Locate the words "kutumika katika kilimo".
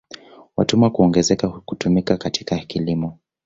1.49-3.19